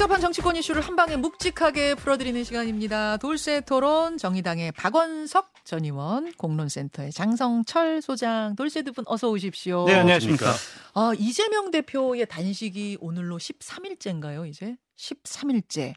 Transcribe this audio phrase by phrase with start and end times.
[0.00, 3.18] 복잡한 정치권 이슈를 한 방에 묵직하게 풀어드리는 시간입니다.
[3.18, 9.84] 돌쇠 토론 정의당의 박원석 전 의원, 공론센터의 장성철 소장, 돌쇠 두 분 어서 오십시오.
[9.84, 10.54] 네, 안녕하십니까.
[10.94, 14.78] 아, 이재명 대표의 단식이 오늘로 13일째인가요, 이제?
[14.96, 15.92] 13일째.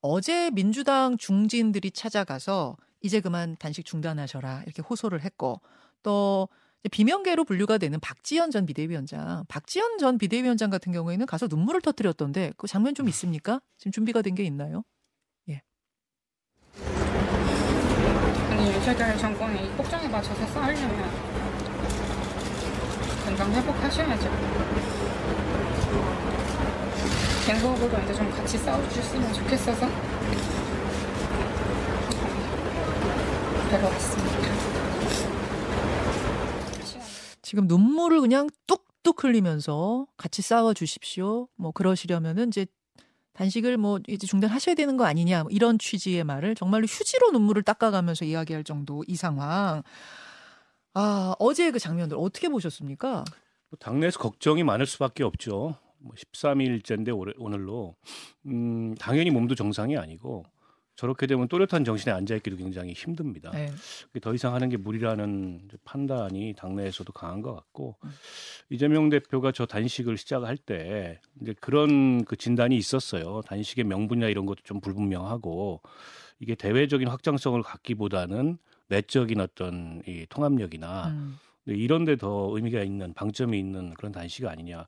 [0.00, 5.60] 어제 민주당 중진들이 찾아가서 이제 그만 단식 중단하셔라 이렇게 호소를 했고
[6.02, 6.48] 또
[6.90, 12.66] 비명계로 분류가 되는 박지원 전 비대위원장, 박지원 전 비대위원장 같은 경우에는 가서 눈물을 터뜨렸던데 그
[12.66, 13.60] 장면 좀 있습니까?
[13.78, 14.82] 지금 준비가 된 게 있나요?
[15.48, 15.62] 예.
[18.50, 21.10] 아니 윤석열 정권이 폭정에 맞춰서 싸우려면
[23.24, 24.30] 건강 회복하셔야죠.
[27.46, 29.88] 갱부하고도 이제 좀 같이 싸워주셨으면 좋겠어서
[33.70, 34.53] 뵈러 왔습니다.
[37.54, 41.46] 지금 눈물을 그냥 뚝뚝 흘리면서 같이 싸워 주십시오.
[41.54, 42.66] 뭐 그러시려면은 이제
[43.34, 48.24] 단식을 뭐 이제 중단하셔야 되는 거 아니냐 뭐 이런 취지의 말을 정말로 휴지로 눈물을 닦아가면서
[48.24, 49.84] 이야기할 정도 이 상황.
[50.94, 53.22] 아 어제 그 장면들 어떻게 보셨습니까?
[53.70, 55.76] 뭐 당내에서 걱정이 많을 수밖에 없죠.
[55.98, 57.94] 뭐 13일째인데 오늘로
[58.46, 60.44] 음, 당연히 몸도 정상이 아니고
[60.96, 63.50] 저렇게 되면 또렷한 정신에 앉아있기도 굉장히 힘듭니다.
[63.50, 63.70] 네.
[64.20, 68.10] 더 이상 하는 게 무리라는 판단이 당내에서도 강한 것 같고 음.
[68.70, 73.42] 이재명 대표가 저 단식을 시작할 때 이제 그런 그 진단이 있었어요.
[73.46, 75.82] 단식의 명분이나 이런 것도 좀 불분명하고
[76.38, 81.38] 이게 대외적인 확장성을 갖기보다는 내적인 어떤 이 통합력이나 음.
[81.66, 84.86] 이런 데 더 의미가 있는 방점이 있는 그런 단식 아니냐.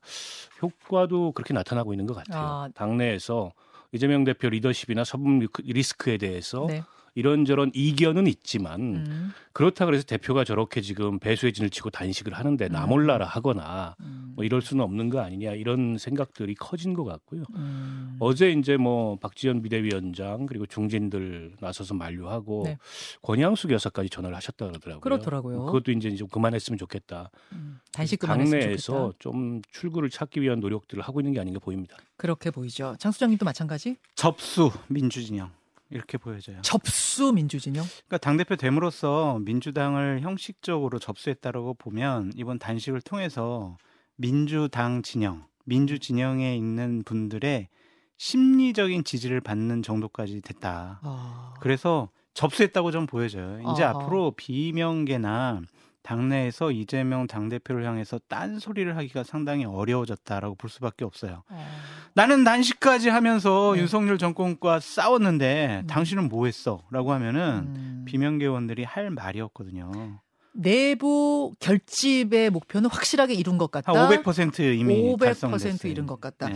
[0.61, 2.39] 효과도 그렇게 나타나고 있는 것 같아요.
[2.41, 2.69] 아.
[2.75, 3.51] 당내에서
[3.91, 6.83] 이재명 대표 리더십이나 서분 리스크에 대해서 네.
[7.17, 9.31] 이런저런 이견은 있지만 음.
[9.51, 13.29] 그렇다 그래서 대표가 저렇게 지금 배수의 진을 치고 단식을 하는데 나 몰라라 음.
[13.29, 14.33] 하거나 음.
[14.35, 17.43] 뭐 이럴 수는 없는 거 아니냐 이런 생각들이 커진 것 같고요.
[17.55, 18.17] 음.
[18.19, 22.77] 어제 이제 뭐 박지원 비대위원장 그리고 중진들 나서서 만류하고 네.
[23.23, 24.99] 권양숙 여사까지 전화를 하셨다 그러더라고요.
[24.99, 25.65] 그렇더라고요.
[25.65, 27.31] 그것도 이제 좀 그만했으면 좋겠다.
[27.53, 27.79] 음.
[27.91, 29.17] 단식 당내에서 좋겠다.
[29.17, 31.97] 좀 출구를 찾기 위한 노력들을 하고 있는 게 아닌가 보입니다.
[32.15, 32.95] 그렇게 보이죠.
[32.99, 33.95] 장 수장님도 마찬가지?
[34.13, 35.49] 접수 민주진영.
[35.89, 36.61] 이렇게 보여져요.
[36.61, 37.83] 접수 민주진영?
[37.83, 43.77] 그러니까 당 대표 됨으로써 민주당을 형식적으로 접수했다라고 보면 이번 단식을 통해서
[44.15, 47.69] 민주당 진영, 민주 진영에 있는 분들의
[48.17, 50.99] 심리적인 지지를 받는 정도까지 됐다.
[51.03, 51.53] 아...
[51.59, 53.59] 그래서 접수했다고 좀 보여져요.
[53.71, 54.03] 이제 아하.
[54.03, 55.61] 앞으로 비명계나
[56.07, 61.43] 당내에서 이재명 당대표를 향해서 딴소리를 하기가 상당히 어려워졌다라고 볼 수밖에 없어요.
[61.49, 61.67] 어.
[62.13, 63.81] 나는 난식까지 하면서 네.
[63.81, 65.87] 윤석열 정권과 싸웠는데 음.
[65.87, 66.81] 당신은 뭐 했어?
[66.91, 68.05] 라고 하면은 음.
[68.07, 70.21] 비명계원들이 할 말이었거든요.
[70.53, 73.91] 내부 결집의 목표는 확실하게 이룬 것 같다.
[73.91, 76.47] 한500% 이미 500% 이룬 것 같다.
[76.47, 76.55] 네.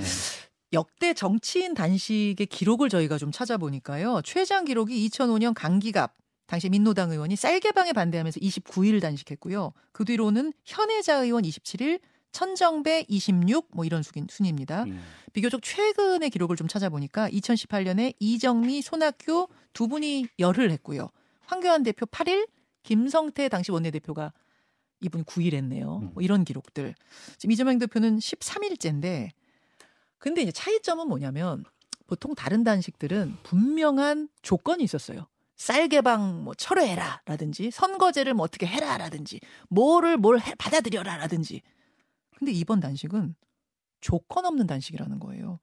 [0.72, 4.22] 역대 정치인 단식의 기록을 저희가 좀 찾아보니까요.
[4.24, 6.21] 최장 기록이 2005년 강기갑
[6.52, 9.72] 당시 민노당 의원이 쌀개방에 반대하면서 29일 단식했고요.
[9.94, 12.02] 그 뒤로는 현혜자 의원 27일,
[12.34, 14.84] 천정배 26 뭐 이런 순입니다.
[14.84, 15.02] 음.
[15.32, 21.10] 비교적 최근의 기록을 좀 찾아보니까 2018년에 이정미, 손학규 두 분이 열흘 했고요.
[21.46, 22.50] 황교안 대표 8일,
[22.84, 24.34] 김성태 당시 원내대표가
[25.00, 26.00] 이분 9일 했네요.
[26.02, 26.12] 음.
[26.14, 26.96] 뭐 이런 기록들.
[27.38, 29.30] 지금 이재명 대표는 13일째인데
[30.18, 31.64] 근데 이제 차이점은 뭐냐면
[32.08, 35.28] 보통 다른 단식들은 분명한 조건이 있었어요.
[35.62, 39.40] 쌀 개방 뭐 철회해라 라든지 선거제를 뭐 어떻게 해라 라든지
[39.70, 41.62] 뭐를 뭘 해, 받아들여라 라든지
[42.36, 43.36] 근데 이번 단식은
[44.00, 45.60] 조건 없는 단식이라는 거예요.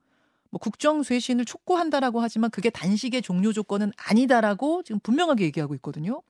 [0.51, 6.23] 뭐 국정 쇄신을 촉구한다라고 하지만 그게 단식의 종료 조건은 아니다라고 지금 분명하게 얘기하고 있거든요.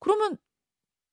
[0.00, 0.36] 그러면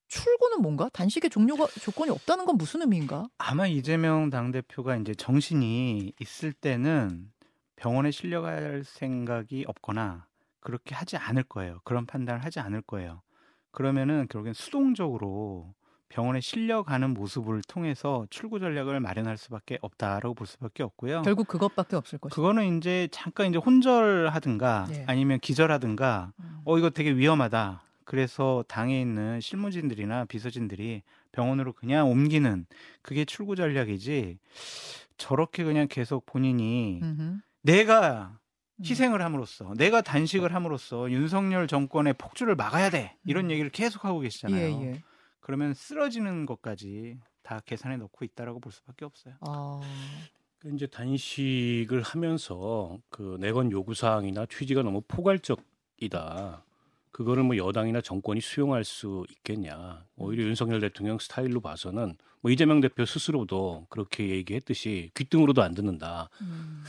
[0.07, 0.89] 출구는 뭔가?
[0.89, 3.27] 단식의 종료가 조건이 없다는 건 무슨 의미인가?
[3.37, 7.31] 아마 이재명 당 대표가 이제 정신이 있을 때는
[7.75, 10.25] 병원에 실려갈 생각이 없거나
[10.63, 11.79] 그렇게 하지 않을 거예요.
[11.83, 13.21] 그런 판단을 하지 않을 거예요.
[13.71, 15.73] 그러면은 결국엔 수동적으로
[16.07, 21.23] 병원에 실려가는 모습을 통해서 출구 전략을 마련할 수밖에 없다라고 볼 수밖에 없고요.
[21.23, 22.35] 결국 그것밖에 없을 것이죠.
[22.35, 25.05] 그거는 이제 잠깐 이제 혼절하든가 네.
[25.07, 26.61] 아니면 기절하든가 음.
[26.65, 27.81] 어 이거 되게 위험하다.
[28.05, 31.01] 그래서 당에 있는 실무진들이나 비서진들이
[31.31, 32.67] 병원으로 그냥 옮기는
[33.01, 34.37] 그게 출구 전략이지
[35.17, 37.39] 저렇게 그냥 계속 본인이 음흠.
[37.63, 38.42] 내가 음.
[38.81, 43.51] 희생을 함으로써 내가 단식을 함으로써 윤석열 정권의 폭주를 막아야 돼 이런 음.
[43.51, 44.81] 얘기를 계속 하고 계시잖아요.
[44.81, 45.03] 예, 예.
[45.39, 49.35] 그러면 쓰러지는 것까지 다 계산해 놓고 있다라고 볼 수밖에 없어요.
[49.41, 49.79] 아...
[50.59, 56.63] 그 이제 단식을 하면서 그 내건 요구 사항이나 취지가 너무 포괄적이다.
[57.13, 60.03] 그거를 뭐 여당이나 정권이 수용할 수 있겠냐.
[60.17, 66.29] 오히려 윤석열 대통령 스타일로 봐서는 뭐 이재명 대표 스스로도 그렇게 얘기했듯이 귀등으로도 안 듣는다.
[66.41, 66.83] 음.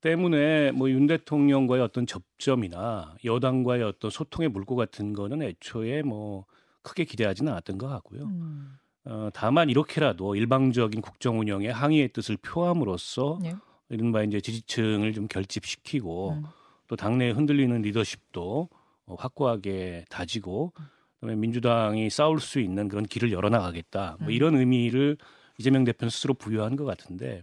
[0.00, 6.44] 때문에 뭐 윤 대통령과의 어떤 접점이나 여당과의 어떤 소통의 물고 같은 거는 애초에 뭐
[6.82, 8.24] 크게 기대하지는 않았던 것 같고요.
[8.24, 8.76] 음.
[9.04, 13.54] 어, 다만 이렇게라도 일방적인 국정 운영에 항의의 뜻을 표함으로써 네.
[13.88, 16.42] 이른바 이제 지지층을 좀 결집시키고 음.
[16.88, 18.81] 또 당내에 흔들리는 리더십도 어,
[19.18, 20.72] 확고하게 다지고
[21.20, 24.16] 그다음에 민주당이 싸울 수 있는 그런 길을 열어나가겠다.
[24.18, 24.32] 뭐 음.
[24.32, 25.16] 이런 의미를
[25.58, 27.42] 이재명 대표는 스스로 부여한 것 같은데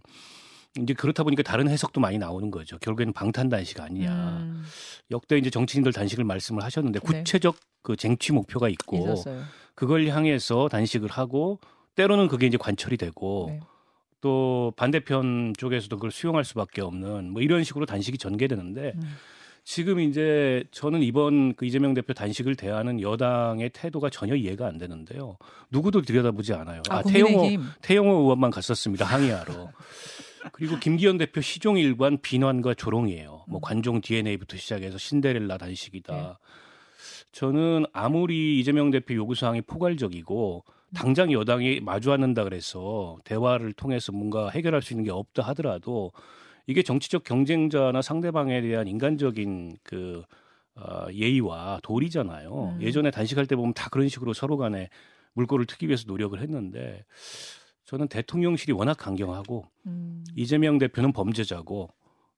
[0.78, 2.78] 이제 그렇다 보니까 다른 해석도 많이 나오는 거죠.
[2.80, 4.40] 결국에는 방탄 단식 아니냐.
[4.42, 4.64] 음.
[5.12, 7.06] 역대 이제 정치인들 단식을 말씀을 하셨는데 네.
[7.06, 7.62] 구체적 네.
[7.82, 9.44] 그 쟁취 목표가 있고 있었어요.
[9.76, 11.60] 그걸 향해서 단식을 하고
[11.96, 13.60] 때로는 그게 이제 관철이 되고 네.
[14.22, 19.16] 또 반대편 쪽에서도 그걸 수용할 수밖에 없는 뭐 이런 식으로 단식이 전개되는데 음.
[19.70, 25.38] 지금 이제 저는 이번 그 이재명 대표 단식을 대하는 여당의 태도가 전혀 이해가 안 되는데요.
[25.70, 26.82] 누구도 들여다보지 않아요.
[26.90, 27.48] 아, 아 태영호
[27.84, 29.70] 태영호 의원만 갔었습니다 항의하러.
[30.54, 33.46] 그리고 김기현 대표 시종 일관 비난과 조롱이에요.
[33.48, 33.62] 뭐 음.
[33.62, 36.16] 관종 DNA부터 시작해서 신데렐라 단식이다.
[36.16, 36.34] 네.
[37.32, 40.64] 저는 아무리 이재명 대표 요구 사항이 포괄적이고
[40.96, 46.12] 당장 여당이 마주 앉는다 그래서 대화를 통해서 뭔가 해결할 수 있는 게 없다 하더라도
[46.70, 50.22] 이게 정치적 경쟁자나 상대방에 대한 인간적인 그
[50.76, 52.76] 어, 예의와 도리잖아요.
[52.78, 52.82] 음.
[52.84, 54.90] 예전에 단식할 때 보면 다 그런 식으로 서로 간에
[55.34, 57.04] 물꼬를 트기 위해서 노력을 했는데
[57.86, 60.24] 저는 대통령실이 워낙 강경하고 음.
[60.36, 61.90] 이재명 대표는 범죄자고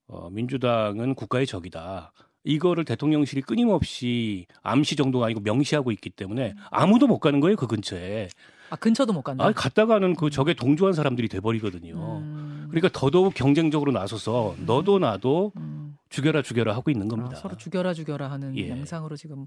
[0.07, 2.13] 어, 민주당은 국가의 적이다.
[2.45, 8.29] 이거를 대통령실이 끊임없이 암시 정도가 아니고 명시하고 있기 때문에 아무도 못 가는 거예요 그 근처에.
[8.71, 9.45] 아 근처도 못 간다.
[9.45, 11.93] 아 갔다가는 그 적에 동조한 사람들이 돼버리거든요.
[11.93, 12.67] 음.
[12.69, 14.65] 그러니까 더더욱 경쟁적으로 나서서 음.
[14.65, 15.97] 너도 나도 음.
[16.09, 17.35] 죽여라 죽여라 하고 있는 겁니다.
[17.35, 18.69] 아, 서로 죽여라 죽여라 하는 예.
[18.69, 19.45] 양상으로 지금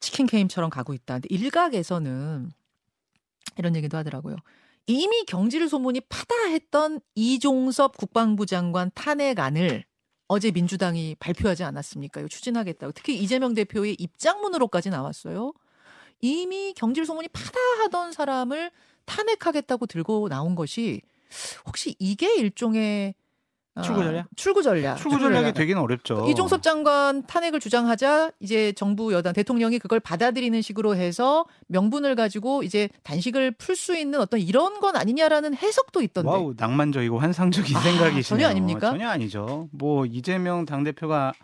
[0.00, 1.14] 치킨 게임처럼 가고 있다.
[1.14, 2.50] 근데 일각에서는
[3.56, 4.36] 이런 얘기도 하더라고요.
[4.86, 9.84] 이미 경질 소문이 파다했던 이종섭 국방부 장관 탄핵안을
[10.28, 12.20] 어제 민주당이 발표하지 않았습니까?
[12.20, 12.92] 이거 추진하겠다고.
[12.92, 15.54] 특히 이재명 대표의 입장문으로까지 나왔어요.
[16.26, 18.70] 이미 경질 소문이 파다하던 사람을
[19.04, 21.00] 탄핵하겠다고 들고 나온 것이
[21.66, 23.14] 혹시 이게 일종의
[23.84, 24.20] 출구 전략?
[24.20, 24.96] 아, 출구 전략.
[24.96, 26.26] 출구 전략이 되기는 어렵죠.
[26.30, 32.88] 이종섭 장관 탄핵을 주장하자 이제 정부 여당 대통령이 그걸 받아들이는 식으로 해서 명분을 가지고 이제
[33.02, 36.26] 단식을 풀 수 있는 어떤 이런 건 아니냐라는 해석도 있던데.
[36.26, 38.22] 와우, 낭만적이고 환상적인 아, 생각이시네요.
[38.22, 38.90] 전혀 아닙니까?
[38.92, 39.68] 전혀 아니죠.
[39.72, 41.34] 뭐 이재명 당 대표가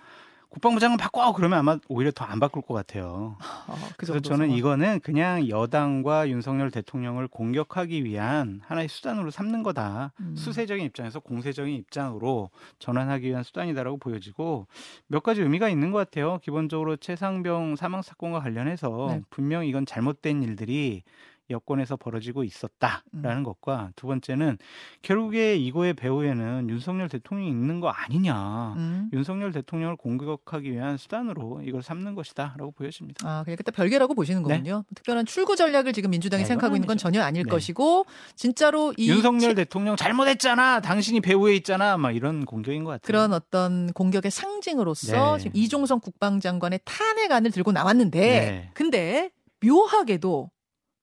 [0.52, 3.36] 국방부 장관 바꿔 그러면 아마 오히려 더 안 바꿀 것 같아요.
[3.40, 4.50] 아, 그 그래서 저는 상황.
[4.58, 10.12] 이거는 그냥 여당과 윤석열 대통령을 공격하기 위한 하나의 수단으로 삼는 거다.
[10.20, 10.36] 음.
[10.36, 14.66] 수세적인 입장에서 공세적인 입장으로 전환하기 위한 수단이다라고 보여지고
[15.06, 16.38] 몇 가지 의미가 있는 것 같아요.
[16.42, 19.22] 기본적으로 최상병 사망 사건과 관련해서 네.
[19.30, 21.02] 분명 이건 잘못된 일들이
[21.50, 23.02] 여권에서 벌어지고 있었다라는
[23.38, 23.42] 음.
[23.42, 24.58] 것과 두 번째는
[25.02, 28.74] 결국에 이거의 배후에는 윤석열 대통령이 있는 거 아니냐.
[28.76, 29.10] 음.
[29.12, 33.28] 윤석열 대통령을 공격하기 위한 수단으로 이걸 삼는 것이다라고 보여집니다.
[33.28, 34.48] 아, 그냥 그때 별개라고 보시는 네.
[34.48, 34.84] 거군요.
[34.88, 34.94] 네.
[34.94, 37.50] 특별한 출구 전략을 지금 민주당이 네, 생각하고 있는 건 전혀 아닐 네.
[37.50, 39.54] 것이고 진짜로 이 윤석열 치...
[39.54, 40.80] 대통령 잘못했잖아.
[40.80, 41.96] 당신이 배후에 있잖아.
[41.98, 43.06] 막 이런 공격인 것 같아요.
[43.06, 45.42] 그런 어떤 공격의 상징으로서 네.
[45.42, 48.70] 지금 이종성 국방장관의 탄핵안을 들고 나왔는데 네.
[48.74, 49.30] 근데
[49.64, 50.50] 묘하게도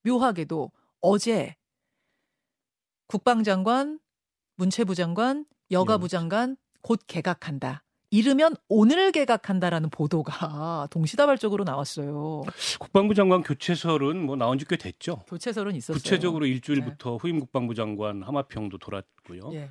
[0.04, 1.56] 묘하게도 어제
[3.08, 4.00] 국방장관,
[4.56, 7.84] 문체부 장관, 여가부 장관 곧 개각한다.
[8.12, 12.42] 이르면 오늘 개각한다라는 보도가 동시다발적으로 나왔어요.
[12.80, 15.20] 국방부 장관 교체설은 뭐 나온 지 꽤 됐죠.
[15.28, 15.98] 교체설은 있었어요.
[15.98, 17.18] 구체적으로 일주일부터 네.
[17.22, 19.52] 후임 국방부 장관 하마평도 돌았고요.
[19.54, 19.70] 예.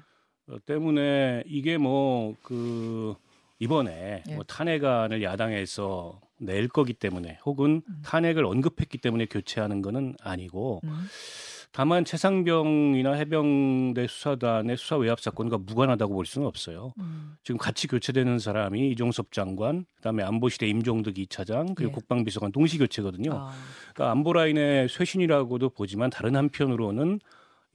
[0.49, 3.14] 어, 때문에 이게 뭐 그
[3.59, 4.35] 이번에 예.
[4.37, 8.02] 뭐 탄핵안을 야당에서 낼 거기 때문에 혹은 음.
[8.04, 11.07] 탄핵을 언급했기 때문에 교체하는 것은 아니고 음.
[11.71, 16.95] 다만 최상병이나 해병대 수사단의 수사 외압 사건과 무관하다고 볼 수는 없어요.
[16.99, 17.35] 음.
[17.45, 21.95] 지금 같이 교체되는 사람이 이종섭 장관, 그다음에 안보실의 임종득 2차장, 그리고 예.
[21.95, 23.33] 국방비서관 동시 교체거든요.
[23.35, 23.52] 아.
[23.95, 27.21] 그러니까 안보 라인의 쇄신이라고도 보지만 다른 한편으로는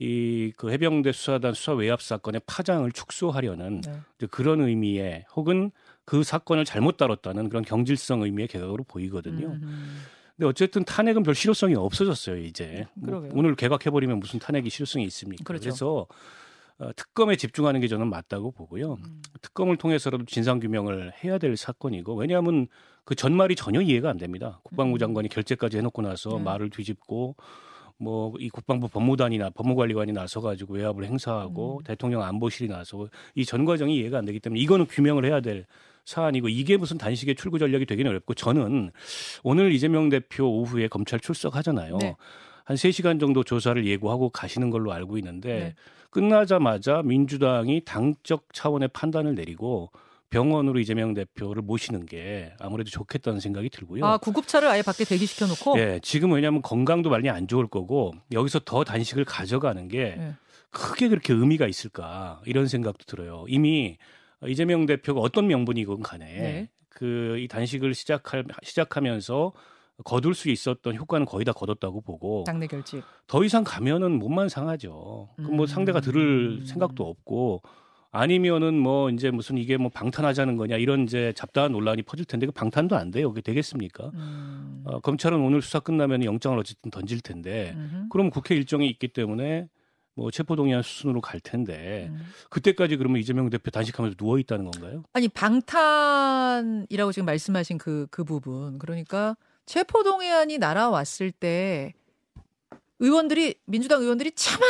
[0.00, 4.26] 이 그 해병대 수사단 수사 외압 사건의 파장을 축소하려는 네.
[4.30, 5.70] 그런 의미의 혹은
[6.04, 9.48] 그 사건을 잘못 다뤘다는 그런 경질성 의미의 개각으로 보이거든요.
[9.48, 10.02] 음.
[10.36, 15.44] 근데 어쨌든 탄핵은 별 실효성이 없어졌어요 이제 뭐 오늘 개각해버리면 무슨 탄핵이 실효성이 있습니까?
[15.44, 15.62] 그렇죠.
[15.62, 16.06] 그래서
[16.78, 18.94] 어, 특검에 집중하는 게 저는 맞다고 보고요.
[18.94, 19.22] 음.
[19.42, 22.66] 특검을 통해서라도 진상 규명을 해야 될 사건이고 왜냐하면
[23.04, 24.60] 그 전말이 전혀 이해가 안 됩니다.
[24.64, 24.98] 국방부 음.
[24.98, 26.42] 장관이 결재까지 해놓고 나서 네.
[26.42, 27.36] 말을 뒤집고
[27.98, 31.84] 뭐 이 국방부 법무단이나 법무관리관이 나서 가지고 외압을 행사하고 음.
[31.84, 35.64] 대통령 안보실이 나서 이 전 과정이 이해가 안 되기 때문에 이거는 규명을 해야 될
[36.04, 38.90] 사안이고 이게 무슨 단식의 출구 전략이 되기는 어렵고 저는
[39.42, 41.98] 오늘 이재명 대표 오후에 검찰 출석하잖아요.
[41.98, 42.16] 네.
[42.64, 45.74] 한 3시간 정도 조사를 예고하고 가시는 걸로 알고 있는데 네.
[46.10, 49.90] 끝나자마자 민주당이 당적 차원의 판단을 내리고
[50.30, 54.04] 병원으로 이재명 대표를 모시는 게 아무래도 좋겠다는 생각이 들고요.
[54.04, 55.76] 아 구급차를 아예 밖에 대기시켜 놓고?
[55.76, 60.34] 네, 지금 왜냐하면 건강도 많이 안 좋을 거고 여기서 더 단식을 가져가는 게 네.
[60.70, 63.44] 크게 그렇게 의미가 있을까 이런 생각도 들어요.
[63.48, 63.96] 이미
[64.46, 66.68] 이재명 대표가 어떤 명분이건 간에 네.
[66.88, 69.52] 그이 단식을 시작할 시작하면서
[70.04, 74.90] 거둘 수 있었던 효과는 거의 다 거뒀다고 보고 당내 결집 더 이상 가면은 몸만 상하죠.
[74.90, 75.56] 뭐 음.
[75.56, 77.62] 뭐 상대가 들을 생각도 없고
[78.10, 82.52] 아니면은 뭐 이제 무슨 이게 뭐 방탄하자는 거냐 이런 이제 잡다한 논란이 퍼질 텐데 그
[82.52, 83.28] 방탄도 안 돼요.
[83.28, 84.10] 그게 되겠습니까?
[84.14, 84.82] 음.
[84.84, 87.76] 어, 검찰은 오늘 수사 끝나면 영장을 어쨌든 던질 텐데.
[88.10, 89.68] 그럼 국회 일정이 있기 때문에
[90.14, 92.20] 뭐 체포동의안 수순으로 갈 텐데 음.
[92.50, 95.04] 그때까지 그러면 이재명 대표 단식하면서 누워 있다는 건가요?
[95.12, 101.94] 아니 방탄이라고 지금 말씀하신 그그 그 부분 그러니까 체포동의안이 날아왔을 때
[103.00, 104.64] 의원들이 민주당 의원들이 차마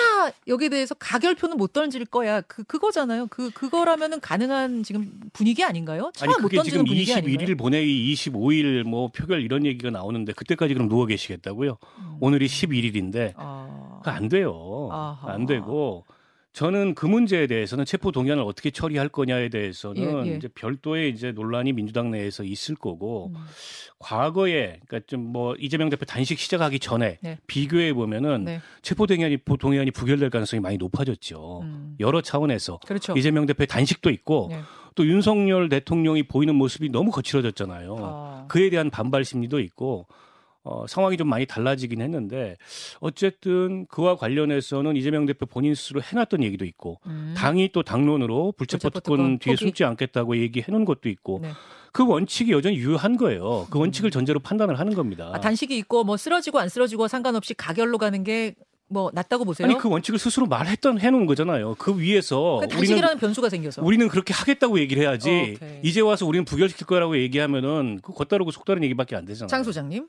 [0.48, 2.40] 여기에 대해서 가결표는 못 던질 거야.
[2.40, 3.26] 그 그거잖아요.
[3.28, 6.10] 그 그거라면은 가능한 지금 분위기 아닌가요?
[6.14, 11.04] 차마 아니 그게 지금 21일 본회의 25일 뭐 표결 이런 얘기가 나오는데 그때까지 그럼 누워
[11.04, 11.76] 계시겠다고요?
[11.98, 12.16] 음.
[12.20, 13.83] 오늘이 11일인데 아...
[14.12, 14.88] 안 돼요.
[14.90, 15.32] 아하.
[15.32, 16.04] 안 되고
[16.54, 20.36] 저는 그 문제에 대해서는 체포 동의안을 어떻게 처리할 거냐에 대해서는 예, 예.
[20.36, 23.44] 이제 별도의 이제 논란이 민주당 내에서 있을 거고 음.
[23.98, 27.38] 과거에 그러니까 좀 뭐 이재명 대표 단식 시작하기 전에 네.
[27.48, 28.60] 비교해 보면은 네.
[28.82, 31.62] 체포 동의안이 동의안이 부결될 가능성이 많이 높아졌죠.
[31.62, 31.96] 음.
[31.98, 33.14] 여러 차원에서 그렇죠.
[33.16, 34.60] 이재명 대표의 단식도 있고 네.
[34.94, 37.96] 또 윤석열 대통령이 보이는 모습이 너무 거칠어졌잖아요.
[37.98, 38.44] 아.
[38.46, 40.06] 그에 대한 반발 심리도 있고
[40.64, 42.56] 어, 상황이 좀 많이 달라지긴 했는데
[43.00, 47.34] 어쨌든 그와 관련해서는 이재명 대표 본인 스스로 해놨던 얘기도 있고 음.
[47.36, 49.66] 당이 또 당론으로 불체포 특권 뒤에 포기.
[49.66, 51.50] 숨지 않겠다고 얘기해 놓은 것도 있고 네.
[51.92, 53.66] 그 원칙이 여전히 유효한 거예요.
[53.70, 54.10] 그 원칙을 음.
[54.10, 55.30] 전제로 판단을 하는 겁니다.
[55.32, 58.54] 아, 단식이 있고 뭐 쓰러지고 안 쓰러지고 상관없이 가결로 가는 게
[58.88, 59.66] 뭐 낫다고 보세요?
[59.66, 61.74] 아니 그 원칙을 스스로 말했던 해놓은 거잖아요.
[61.78, 65.58] 그 위에서 그 단식이라는 변수가 생겨서 우리는 그렇게 하겠다고 얘기를 해야지.
[65.60, 69.48] 어, 이제 와서 우리는 부결시킬 거라고 얘기하면은 그 겉다르고 속다른 얘기밖에 안 되잖아요.
[69.48, 70.06] 장 소장님.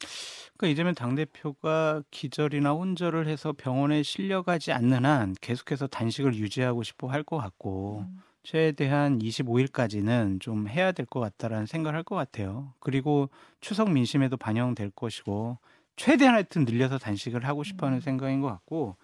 [0.57, 7.07] 그러니까 이재명 당 대표가 기절이나 혼절을 해서 병원에 실려가지 않는 한 계속해서 단식을 유지하고 싶어
[7.07, 8.19] 할 것 같고 음.
[8.43, 12.73] 최대한 25일까지는 좀 해야 될 것 같다라는 생각을 할 것 같아요.
[12.79, 13.29] 그리고
[13.61, 15.57] 추석 민심에도 반영될 것이고
[15.95, 18.01] 최대한 하여튼 늘려서 단식을 하고 싶어하는 음.
[18.01, 18.97] 생각인 것 같고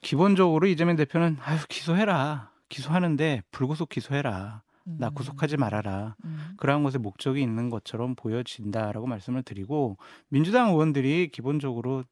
[0.00, 5.14] 기본적으로 이재명 대표는 아유 기소해라 기소하는데 불구속 기소해라 나 음.
[5.14, 6.16] 구속하지 말아라.
[6.24, 6.54] 음.
[6.56, 9.96] 그러한 것에 목적이 있는 것처럼 보여진다라고 말씀을 드리고
[10.28, 12.04] 민주당 의원들이 기본적으로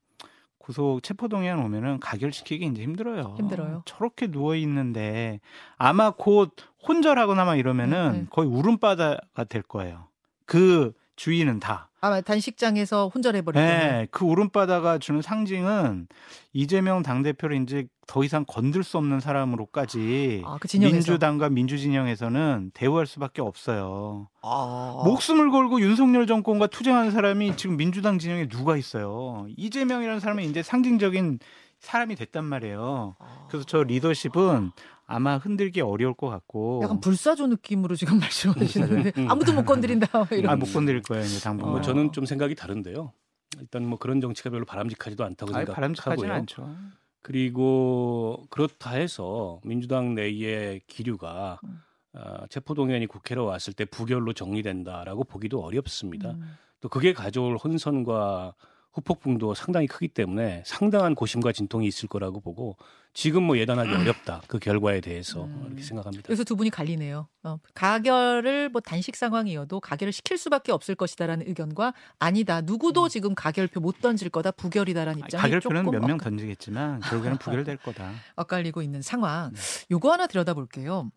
[0.58, 3.34] 구속 체포동의안 오면은 가결시키기 이제 힘들어요.
[3.38, 3.82] 힘들어요.
[3.86, 5.40] 저렇게 누워 있는데
[5.76, 6.54] 아마 곧
[6.86, 8.26] 혼절하거나 막 이러면은 네, 네.
[8.30, 10.08] 거의 울음바다가 될 거예요.
[10.44, 11.89] 그 주인은 다.
[12.00, 13.60] 아마 단식장에서 혼절해버리고.
[13.60, 16.08] 네, 그 울음바다가 주는 상징은
[16.52, 23.42] 이재명 당대표를 이제 더 이상 건들 수 없는 사람으로까지 아, 그 민주당과 민주진영에서는 대우할 수밖에
[23.42, 24.28] 없어요.
[24.42, 25.02] 아.
[25.04, 29.46] 목숨을 걸고 윤석열 정권과 투쟁하는 사람이 지금 민주당 진영에 누가 있어요?
[29.56, 31.38] 이재명이라는 사람은 이제 상징적인
[31.78, 33.16] 사람이 됐단 말이에요.
[33.18, 33.46] 아.
[33.48, 34.72] 그래서 저 리더십은
[35.10, 39.30] 아마 흔들기 어려울 것 같고 약간 불사조 느낌으로 지금 말씀하시는데 음.
[39.30, 40.52] 아무도 못 건드린다 이런.
[40.52, 41.68] 아못 건드릴 거예요 이제 당분.
[41.68, 43.12] 뭐 저는 좀 생각이 다른데요.
[43.60, 45.74] 일단 뭐 그런 정치가 별로 바람직하지도 않다고 생각하고요.
[45.74, 46.76] 바람직하지는 않죠.
[47.22, 51.80] 그리고 그렇다 해서 민주당 내의 기류가 음.
[52.12, 56.30] 어, 체포동의안이 국회로 왔을 때 부결로 정리된다라고 보기도 어렵습니다.
[56.30, 56.56] 음.
[56.80, 58.54] 또 그게 가져올 혼선과
[58.92, 62.76] 후폭풍도 상당히 크기 때문에 상당한 고심과 진통이 있을 거라고 보고
[63.12, 65.64] 지금 뭐 예단하기 어렵다 그 결과에 대해서 음.
[65.66, 66.24] 이렇게 생각합니다.
[66.26, 67.28] 그래서 두 분이 갈리네요.
[67.44, 73.08] 어, 가결을 뭐 단식 상황이어도 가결을 시킬 수밖에 없을 것이다라는 의견과 아니다 누구도 음.
[73.08, 78.12] 지금 가결표 못 던질 거다 부결이다라는 입장이 가결표는 몇 명 던지겠지만 결국에는 부결될 거다.
[78.36, 79.52] 엇갈리고 있는 상황.
[79.52, 79.60] 네.
[79.92, 81.10] 요거 하나 들여다볼게요.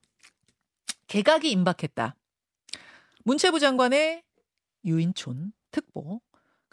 [1.08, 2.16] 개각이 임박했다.
[3.26, 4.24] 문체부 장관의
[4.86, 6.22] 유인촌 특보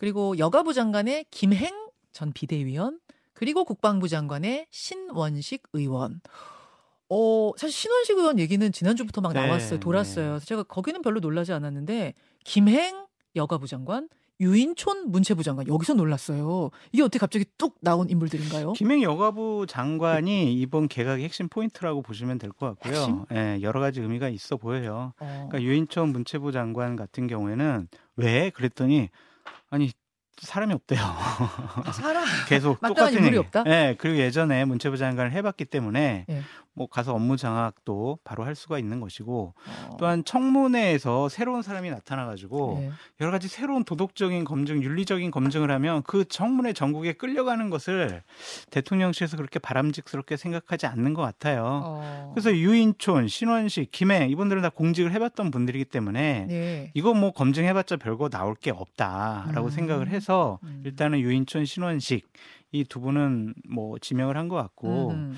[0.00, 1.69] 그리고 여가부 장관의 김행
[2.11, 3.00] 전 비대위원,
[3.35, 6.23] 그리고 국방부 장관의 신원식 의원.
[7.11, 9.78] 어, 사실 신원식 의원 얘기는 지난주부터 막 네, 나왔어요.
[9.78, 10.38] 돌았어요.
[10.38, 10.47] 네.
[10.47, 12.14] 제가 거기는 별로 놀라지 않았는데
[12.45, 13.04] 김행
[13.37, 14.09] 여가부 장관,
[14.40, 16.71] 유인촌 문체부 장관 여기서 놀랐어요.
[16.92, 18.73] 이게 어떻게 갑자기 뚝 나온 인물들인가요?
[18.73, 23.26] 김행 여가부 장관이 이번 개각의 핵심 포인트라고 보시면 될 것 같고요.
[23.35, 25.12] 예, 여러 가지 의미가 있어 보여요.
[25.21, 25.47] 어.
[25.50, 29.11] 그러니까 유인촌 문체부 장관 같은 경우에는 왜 그랬더니
[29.70, 29.90] 아니
[30.40, 31.00] 사람이 없대요.
[31.00, 33.64] 아, 사람 계속 똑같은 인물이 없다.
[33.64, 36.42] 네, 그리고 예전에 문체부 장관을 해봤기 때문에 네.
[36.73, 39.97] 뭐 가서 업무 장악도 바로 할 수가 있는 것이고 어.
[39.99, 42.90] 또한 청문회에서 새로운 사람이 나타나가지고 네.
[43.20, 48.23] 여러 가지 새로운 도덕적인 검증, 윤리적인 검증을 하면 그 청문회 전국에 끌려가는 것을
[48.70, 51.82] 대통령실에서 그렇게 바람직스럽게 생각하지 않는 것 같아요.
[51.85, 52.32] 어.
[52.35, 56.90] 그래서 유인촌, 신원식, 김행 이분들은 다 공직을 해봤던 분들이기 때문에 네.
[56.94, 59.70] 이거 뭐 검증해봤자 별거 나올 게 없다라고 음.
[59.70, 60.29] 생각을 해서
[60.62, 60.82] 음.
[60.84, 62.28] 일단은 유인촌, 신원식
[62.72, 65.10] 이 두 분은 뭐 지명을 한 것 같고.
[65.10, 65.34] 음.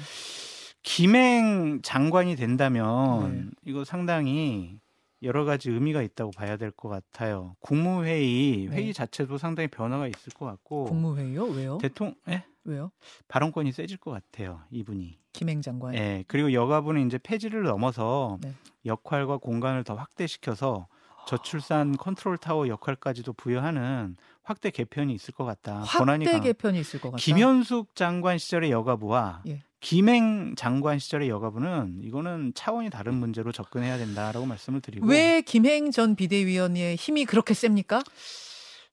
[0.82, 3.50] 김행 장관이 된다면 네.
[3.70, 4.80] 이거 상당히
[5.22, 7.54] 여러 가지 의미가 있다고 봐야 될 것 같아요.
[7.60, 8.76] 국무회의 네.
[8.76, 10.84] 회의 자체도 상당히 변화가 있을 것 같고.
[10.84, 11.44] 국무회의요?
[11.44, 11.78] 왜요?
[11.78, 12.44] 대통령 예?
[12.64, 12.90] 왜요?
[13.28, 14.60] 발언권이 세질 것 같아요.
[14.72, 15.18] 이분이.
[15.32, 15.94] 김행 장관.
[15.94, 16.24] 예.
[16.26, 18.52] 그리고 여가부는 이제 폐지를 넘어서 네.
[18.84, 20.88] 역할과 공간을 더 확대시켜서
[21.28, 25.80] 저출산 컨트롤 타워 역할까지도 부여하는 확대 개편이 있을 것 같다.
[25.80, 27.22] 확대 개편이 있을 것 같다.
[27.22, 29.62] 김현숙 장관 시절의 여가부와 예.
[29.80, 36.14] 김행 장관 시절의 여가부는 이거는 차원이 다른 문제로 접근해야 된다라고 말씀을 드리고 왜 김행 전
[36.14, 38.00] 비대위원의 힘이 그렇게 셉니까?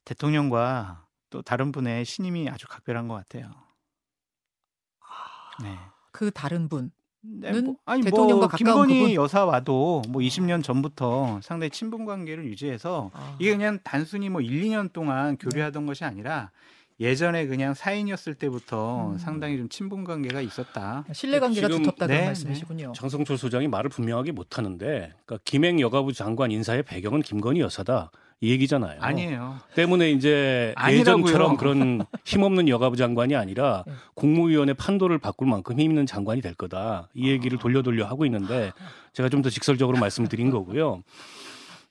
[0.06, 3.52] 대통령과 또 다른 분의 신임이 아주 각별한 것 같아요.
[5.62, 5.78] 네.
[6.12, 6.92] 그 다른 분.
[7.22, 9.14] 네, 뭐, 아니 대통령과 뭐 김건희 그분?
[9.14, 13.36] 여사와도 뭐 20년 전부터 상당히 친분 관계를 유지해서 아.
[13.40, 15.88] 이게 그냥 단순히 뭐 1, 2년 동안 교류하던 네.
[15.88, 16.52] 것이 아니라
[17.00, 19.18] 예전에 그냥 사인이었을 때부터 음.
[19.18, 21.06] 상당히 좀 친분 관계가 있었다.
[21.14, 22.88] 신뢰 관계가 두텁다는 네, 말씀이시군요.
[22.88, 22.94] 네.
[22.94, 28.12] 장성철 소장이 말을 분명하게 못 하는데 그러니까 김행 여가부 장관 인사의 배경은 김건희 여사다.
[28.42, 29.02] 이 얘기잖아요.
[29.02, 29.58] 아니에요.
[29.76, 31.24] 때문에 이제 아니라고요.
[31.24, 33.94] 예전처럼 그런 힘없는 여가부 장관이 아니라 네.
[34.16, 37.10] 국무위원회 판도를 바꿀 만큼 힘 있는 장관이 될 거다.
[37.14, 38.72] 이 얘기를 돌려 돌려 하고 있는데
[39.14, 41.02] 제가 좀 더 직설적으로 말씀드린 거고요.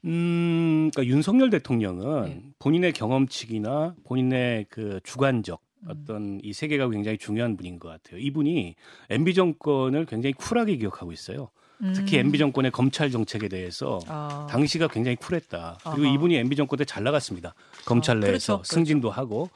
[0.04, 2.42] 음, 그러니까 윤석열 대통령은 네.
[2.58, 5.88] 본인의 경험치기나 본인의 그 주관적 음.
[5.90, 8.20] 어떤 이 세계가 굉장히 중요한 분인 것 같아요.
[8.20, 8.74] 이분이
[9.10, 11.50] MB 정권을 굉장히 쿨하게 기억하고 있어요.
[11.94, 12.26] 특히 음.
[12.26, 14.46] MB 정권의 검찰 정책에 대해서 아.
[14.50, 15.78] 당시가 굉장히 쿨했다.
[15.92, 16.14] 그리고 아하.
[16.14, 17.54] 이분이 MB 정권 때 잘 나갔습니다.
[17.84, 19.20] 검찰 아, 내에서 그렇죠, 승진도 그렇죠.
[19.20, 19.50] 하고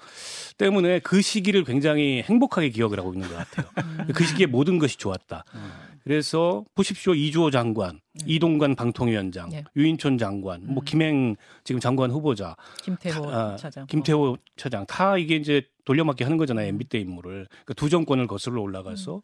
[0.59, 3.67] 때문에 그 시기를 굉장히 행복하게 기억을 하고 있는 것 같아요.
[4.07, 4.13] 음.
[4.15, 5.45] 그 시기에 모든 것이 좋았다.
[5.55, 5.73] 음.
[6.05, 8.25] 그래서 보십시오 이주호 장관, 네.
[8.27, 9.65] 이동관 방통위원장, 네.
[9.77, 10.75] 유인촌 장관, 뭐 음.
[10.75, 14.37] 뭐 김행 지금 장관 후보자, 김태효 다, 아, 차장, 김태효 어.
[14.57, 19.23] 차장 다 이게 이제 돌려막기 하는 거잖아요 MB 때 인물을 그러니까 두 정권을 거슬러 올라가서.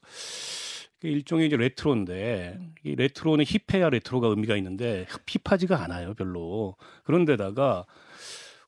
[1.04, 1.08] 음.
[1.08, 2.74] 일종의 이제 레트로인데 음.
[2.84, 7.86] 이 레트로는 힙해야 레트로가 의미가 있는데 힙하지가 않아요 별로 그런데다가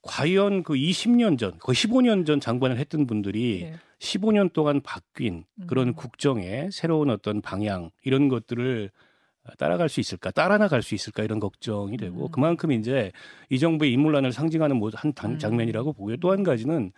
[0.03, 3.75] 과연 그 20년 전, 거의 15년 전 장관을 했던 분들이 네.
[3.99, 5.95] 15년 동안 바뀐 그런 음.
[5.95, 8.91] 국정의 새로운 어떤 방향 이런 것들을
[9.59, 12.31] 따라갈 수 있을까, 따라 나갈 수 있을까 이런 걱정이 되고 음.
[12.31, 13.13] 그만큼 이제
[13.49, 15.39] 이 정부의 인물난을 상징하는 뭐한 음.
[15.39, 16.17] 장면이라고 보고요.
[16.19, 16.93] 또 한 가지는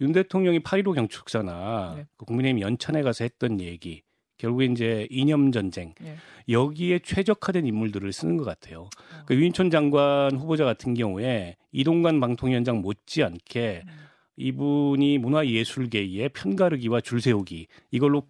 [0.00, 2.06] 윤 대통령이 8.15 경축사나 네.
[2.16, 4.02] 그 국민의힘 연찬에 가서 했던 얘기
[4.38, 6.16] 결국에 이제 이념 전쟁 네.
[6.48, 8.82] 여기에 최적화된 인물들을 쓰는 것 같아요.
[8.82, 9.24] 어.
[9.26, 13.92] 그 유인촌 장관 후보자 같은 경우에 이동관 방통위원장 못지않게 음.
[14.36, 18.22] 이분이 문화예술계의 편가르기와 줄세우기 이걸로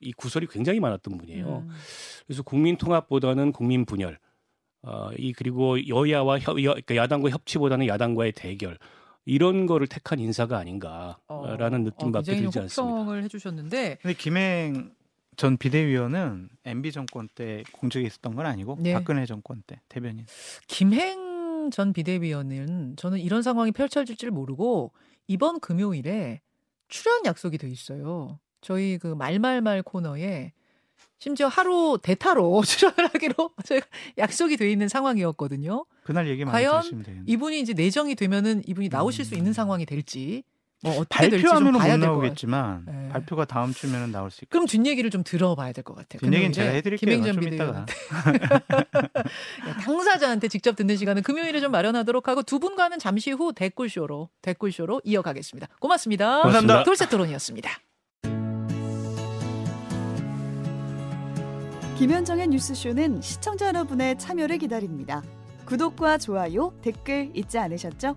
[0.00, 1.64] 이 구설이 굉장히 많았던 분이에요.
[1.66, 1.70] 음.
[2.26, 4.18] 그래서 국민 통합보다는 국민 분열,
[4.82, 8.78] 어, 이 그리고 여야와 협, 여, 그러니까 야당과 협치보다는 야당과의 대결.
[9.26, 12.82] 이런 거를 택한 인사가 아닌가라는 어, 느낌밖에 어, 들지 않습니다.
[12.82, 14.92] 호평을 해주셨는데, 근데 김행
[15.36, 18.92] 전 비대위원은 MB 정권 때 공직에 있었던 건 아니고 네.
[18.94, 20.26] 박근혜 정권 때 대변인.
[20.66, 24.92] 김행 전 비대위원은 저는 이런 상황이 펼쳐질 줄 모르고
[25.26, 26.40] 이번 금요일에
[26.88, 28.38] 출연 약속이 돼 있어요.
[28.60, 30.52] 저희 그 말말말 코너에
[31.18, 33.86] 심지어 하루 대타로 출연을 하기로 저희가
[34.18, 35.86] 약속이 돼 있는 상황이었거든요.
[36.02, 36.82] 그날 얘기 많이 과연
[37.26, 39.24] 이분이 이제 내정이 되면은 이분이 나오실 음.
[39.24, 40.44] 수 있는 상황이 될지
[40.82, 43.03] 뭐 발표하면 못 나오겠지만 네.
[43.14, 44.50] 발표가 다음 주면은 나올 수 있고.
[44.52, 46.20] 그럼 뒷 얘기를 좀 들어봐야 될 것 같아요.
[46.20, 47.16] 뒷 얘기는 제가 해드릴게요.
[47.18, 47.94] 김행전 비대위원한테
[49.84, 55.68] 당사자한테 직접 듣는 시간은 금요일에 좀 마련하도록 하고 두 분과는 잠시 후 댓글쇼로 댓글쇼로 이어가겠습니다.
[55.80, 56.42] 고맙습니다.
[56.42, 56.82] 감사합니다.
[56.84, 57.70] 돌쇠 토론이었습니다.
[61.98, 65.22] 김현정의 뉴스쇼는 시청자 여러분의 참여를 기다립니다.
[65.66, 68.16] 구독과 좋아요, 댓글 잊지 않으셨죠?